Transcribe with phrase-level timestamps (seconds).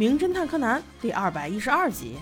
[0.00, 2.16] 名侦探柯南》第二百一十二集：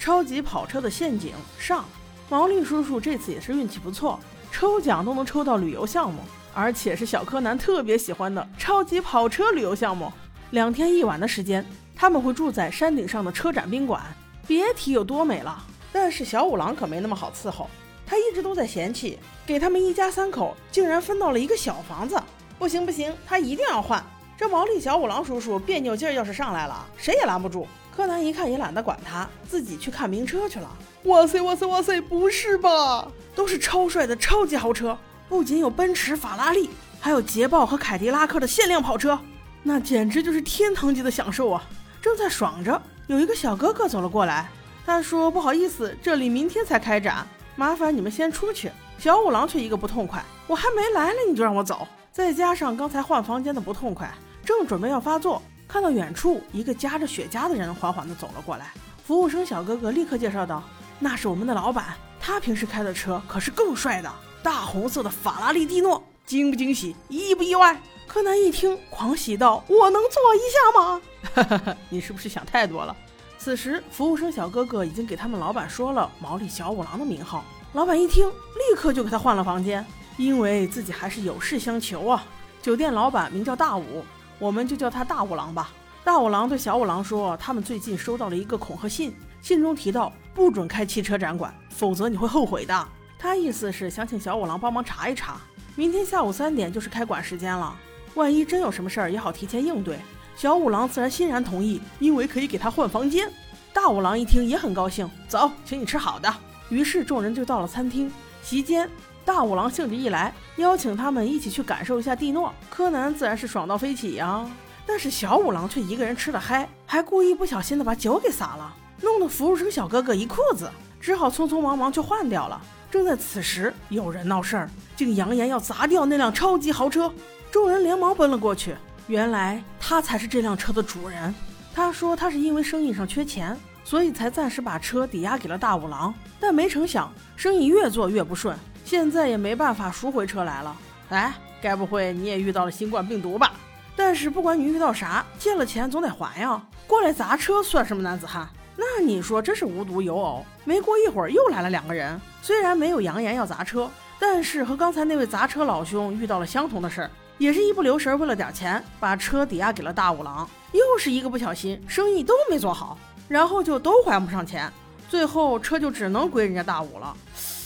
[0.00, 1.84] 超级跑车的陷阱上。
[2.28, 4.18] 毛利叔叔这次也是运气不错，
[4.50, 6.22] 抽奖都能抽到旅游项目，
[6.52, 10.12] 而且是小柯南特别喜欢的超级跑车旅游项目。
[10.50, 11.64] 两天一晚的时间，
[11.94, 14.02] 他们会住在山顶上的车展宾馆，
[14.44, 15.64] 别提有多美了。
[15.92, 17.70] 但是小五郎可没那么好伺候，
[18.04, 22.20] 他一直都在嫌弃，给他们一家三口竟然分到了一个小房子。
[22.58, 24.04] 不行不行，他一定要换。
[24.40, 27.68] 这毛利小五郎叔叔别扭劲儿要是上来了，谁也拦不住。
[27.94, 30.78] 柯南一看也懒得管他，自己去看名车去了。
[31.02, 33.06] 哇塞哇塞哇塞，不是吧？
[33.34, 34.96] 都是超帅的超级豪车，
[35.28, 39.20] 不仅有奔驰、法拉利，还有捷豹和凯迪拉克的限量跑车，
[39.62, 41.62] 那简直就是天堂级的享受啊！
[42.00, 44.48] 正在爽着，有一个小哥哥走了过来，
[44.86, 47.26] 他说：“不好意思，这里明天才开展，
[47.56, 54.12] 麻烦你们先出去。”小五郎却一个不痛快：“我还没来呢，你就让我走？”再加上刚才换房间的不痛快，
[54.50, 55.40] 正准备要发作。
[55.68, 58.72] 看到远处一个夹着雪茄的人缓缓地走了过来，
[59.06, 60.60] 服务生小哥哥立刻介绍道
[60.98, 64.12] ：“那是我们的老板，他平时开的车可是更帅的，
[64.42, 71.00] 大红色的法拉利蒂诺，惊不惊喜，意不意外？”柯南一听，狂喜道：“我能坐一下吗？”
[71.32, 72.96] 哈哈哈，你是不是想太多了？
[73.38, 82.24] 此时，服务生小哥哥已经给他们老板说了毛利小五郎的名号，老板一听，立刻就给他换了房间，因为自己还是有事相求啊。
[82.60, 84.04] 酒店老板名叫大武。
[84.40, 85.70] 我们就叫他大五郎吧。
[86.02, 95.36] 大五郎对小五郎说：“他们最近收到了一个恐吓信，信中提到不准开汽车展馆，否则你会后悔的。”他意思是想请小五郎帮忙查一查，
[95.76, 97.76] 明天下午三点就是开馆时间了，
[98.14, 99.98] 万一真有什么事儿也好提前应对。
[100.34, 103.30] 小五郎自然欣然同意，因为可以给他换房间。
[103.74, 106.34] 大五郎一听也很高兴，走，请你吃好的。
[106.70, 108.10] 于是众人就到了餐厅
[108.42, 108.88] 席间。
[109.24, 112.52] 大五郎兴致一来，邀请他们一起去感受一下蒂诺。
[112.68, 114.44] 柯南自然是爽到飞起呀，
[114.86, 122.60] 但是小五郎却一个人吃的嗨，还故意不小心的把酒给洒了，弄得服务生小哥哥一裤子，只好匆匆忙忙去换掉了。
[122.90, 127.12] 正在此时，有人闹事儿，竟扬言要砸掉那辆超级豪车。
[127.52, 128.74] 众人连忙奔了过去，
[129.06, 131.32] 原来他才是这辆车的主人。
[131.72, 138.56] 他说他是因为生意上缺钱，所以才暂时把车抵押给了大五郎，但没成想生意越做越不顺。
[138.90, 140.76] 现在也没办法赎回车来了。
[141.10, 143.52] 哎，该不会你也遇到了新冠病毒吧？
[143.94, 146.60] 但是不管你遇到啥，借了钱总得还呀。
[146.88, 148.48] 过来砸车算什么男子汉？
[148.74, 150.44] 那你说真是无独有偶。
[150.64, 162.98] 没过一会儿又来了两个人，虽然没有扬言要砸车，但是和刚才那位砸车老兄遇到了相同的事儿，也是一不留神为了点钱把车抵押给了大五郎，又是一个不小心，生意都没做好，
[163.28, 164.68] 然后就都还不上钱，
[165.08, 167.16] 最后车就只能归人家大五了。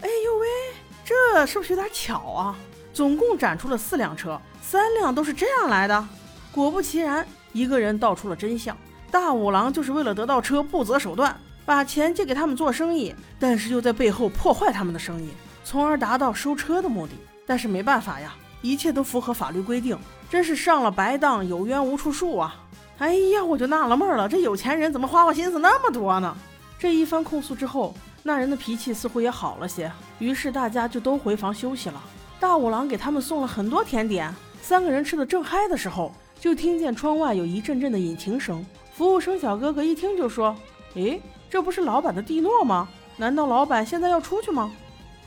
[0.00, 0.46] 哎呦喂！
[1.08, 2.54] 这是不是有点巧啊？
[2.92, 6.06] 总共展出了四辆车，三辆都是这样来的。
[6.52, 8.76] 果不其然，一个人道出了真相：
[9.10, 15.30] 大五郎就是为了得到车不择手段，把钱借给他们做生意，但是又在背后破坏他们的生意，
[15.64, 17.14] 从而达到收车的目的。
[17.46, 19.98] 但是没办法呀，一切都符合法律规定，
[20.28, 22.54] 真是上了白当，有冤无处诉啊！
[22.98, 26.36] 哎呀，我就纳了闷了，这有钱人怎么花花心思那么多呢？
[26.78, 27.94] 这一番控诉之后。
[28.28, 31.98] 那人的脾气似乎也好了些，于是大家就都回房休息了。
[32.38, 34.30] 大五郎给他们送了很多甜点，
[34.60, 38.62] 三个人吃的正嗨的时候，就听见窗外有一阵阵的引擎声。
[38.92, 40.54] 服务生小哥哥一听就说
[40.92, 42.86] ：“诶，这不是老板的蒂诺吗？
[43.16, 44.70] 难道老板现在要出去吗？”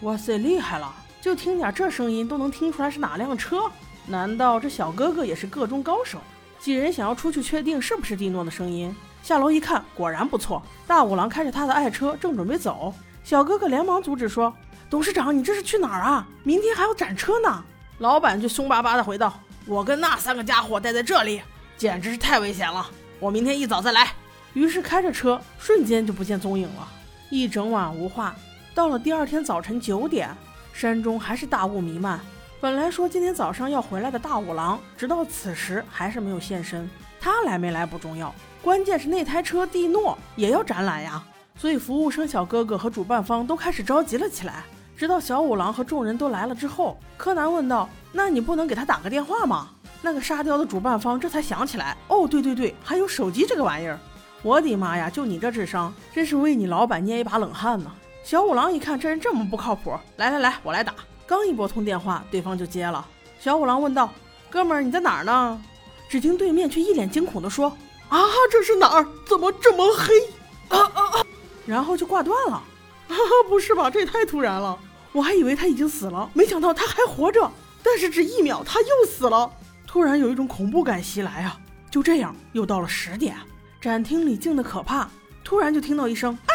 [0.02, 0.94] 哇塞，厉害了！
[1.20, 3.64] 就听点这声音都能听出来是哪辆车。
[4.06, 6.20] 难道这小哥哥也是个中高手？
[6.62, 8.96] 几人想要出去确定是不是蒂诺的声音。
[9.24, 10.62] 下楼一看，果然不错。
[10.86, 14.56] 大五郎开着他的爱车，正准备走，小哥哥连忙阻止说
[14.88, 16.28] ：“董事长，你这是去哪儿啊？
[16.44, 17.64] 明天还要展车呢。”
[17.98, 19.34] 老板就凶巴巴地回道
[19.66, 21.42] ：“我跟那三个家伙待在这里，
[21.78, 22.88] 简直是太危险了。
[23.20, 24.14] 我明天一早再来。”
[24.54, 26.88] 于是开着车，瞬间就不见踪影了。
[27.30, 28.36] 一整晚无话，
[28.76, 30.30] 到了第二天早晨九点，
[30.74, 32.20] 山中还是大雾弥漫。
[32.62, 36.88] 本来说今天早上要回来的大五郎，直到此时还是没有现身。
[37.20, 38.32] 他来没来不重要。
[38.62, 41.24] 关键是那台车蒂诺也要展览呀，
[41.58, 44.64] 所以服务生小哥哥和主办方都开始着急了起来。
[44.96, 49.70] 直到小五郎和众人都来了之后，柯南问道：“那你不能给他打个电话吗？”
[50.00, 53.98] 那个沙雕的主办方这才想起来：“哦，对对对，还有手机这个玩意儿。”
[54.44, 57.92] 我的妈呀，就你这智商，真是为你老板捏一把冷汗呢。
[58.24, 60.94] 小五郎一看这人这么不靠谱，来来来，我来打。
[61.32, 63.08] 刚一拨通电话，对方就接了。
[63.40, 64.10] 小五郎问道
[64.52, 65.64] ：“哥们儿，你在哪儿呢？”
[66.10, 67.70] 只听对面却一脸惊恐地说。
[68.10, 68.20] 啊，
[68.52, 69.08] 这是哪儿？
[69.26, 70.14] 怎么这么黑？
[70.68, 71.26] 啊啊啊！
[71.66, 72.56] 然后就挂断了。
[73.08, 73.16] 啊，
[73.48, 73.90] 不是吧？
[73.90, 74.78] 这也太突然了，
[75.14, 77.50] 我还以为他已经死了，没想到他还活着。
[77.82, 79.50] 但是只一秒他又死了，
[79.88, 81.58] 突然有一种恐怖感袭来啊！
[81.90, 83.38] 就这样，又到了十点，
[83.80, 85.08] 展厅里静得可怕，
[85.46, 86.52] 突然就听到一声啊！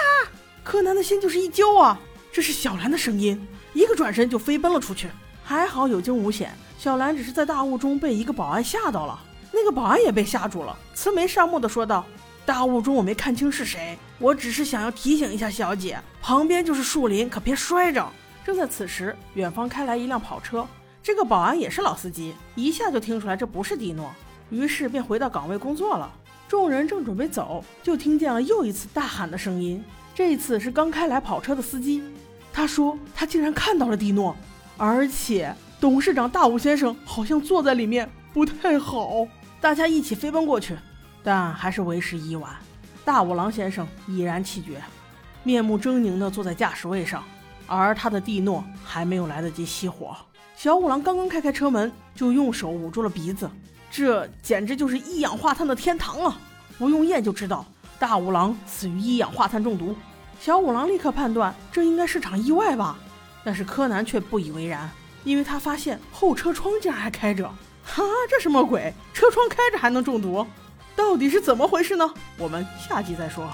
[0.63, 1.99] 柯南的心就是一揪啊！
[2.37, 5.09] 这是小兰的声音，一个转身就飞奔了出去。
[5.43, 9.19] 还好有惊无险，小兰只是在大雾中被一个保安吓到了，
[9.51, 12.05] 那个保安也被吓住了，慈眉善目的说道
[12.45, 18.07] ：“大雾中我没看清是谁，我只是想要提醒一下小姐，旁边就是树林，可别摔着。”
[18.45, 20.67] 正在此时，远方开来一辆跑车，
[21.03, 24.13] 这个保安也是老司机，一下就听出来这不是蒂诺，
[24.51, 26.13] 于是便回到岗位工作了。
[26.47, 29.83] 众人正准备走，就听见了又一次大喊的声音。
[30.17, 32.03] 这一次是刚开来跑车的司机，
[32.51, 34.35] 他说他竟然看到了蒂诺，
[34.79, 39.29] 而且董事长大武先生好像坐在里面，不太好。
[39.61, 40.75] 大家一起飞奔过去，
[41.23, 42.51] 但还是为时已晚。
[43.05, 44.81] 大五郎先生已然气绝，
[45.43, 47.23] 面目狰狞地坐在驾驶位上，
[47.67, 50.17] 而他的蒂诺还没有来得及熄火。
[50.57, 53.51] 小五郎刚刚开开车门，就用手捂住了鼻子，
[53.91, 56.41] 这简直就是一氧化碳的天堂啊！
[56.79, 57.67] 不用验就知道。
[57.99, 59.95] 大五郎死于一氧化碳中毒，
[60.41, 62.97] 小五郎立刻判断这应该是场意外吧，
[63.45, 64.91] 但是柯南却不以为然，
[65.25, 67.49] 因为他发现后车窗竟然还开着，
[67.85, 68.93] 哈，这什么鬼？
[69.15, 70.47] 车窗开着还能中毒？
[70.95, 72.11] 到底是怎么回事呢？
[72.39, 73.49] 我们下集再说。